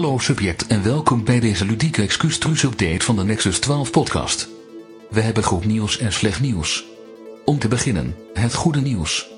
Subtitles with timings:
[0.00, 4.48] Hallo subject en welkom bij deze ludieke excuus update van de Nexus 12 podcast.
[5.10, 6.84] We hebben goed nieuws en slecht nieuws.
[7.44, 9.28] Om te beginnen, het goede nieuws.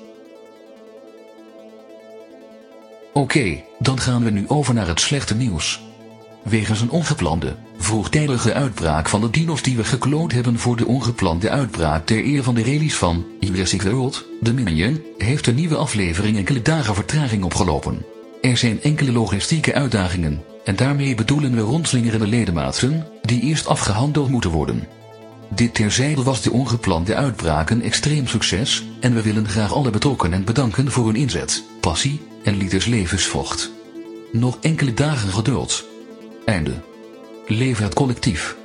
[3.13, 5.81] Oké, dan gaan we nu over naar het slechte nieuws.
[6.43, 11.49] Wegens een ongeplande, vroegtijdige uitbraak van de dinos die we gekloond hebben voor de ongeplande
[11.49, 16.61] uitbraak ter eer van de release van Jurassic World, Dominion, heeft de nieuwe aflevering enkele
[16.61, 18.05] dagen vertraging opgelopen.
[18.41, 24.51] Er zijn enkele logistieke uitdagingen, en daarmee bedoelen we rondslingerende ledematen, die eerst afgehandeld moeten
[24.51, 24.87] worden.
[25.49, 30.43] Dit terzijde was de ongeplande uitbraak een extreem succes, en we willen graag alle betrokkenen
[30.43, 33.71] bedanken voor hun inzet, passie en liters levensvocht.
[34.31, 35.85] Nog enkele dagen geduld.
[36.45, 36.73] Einde.
[37.47, 38.55] Leven het collectief.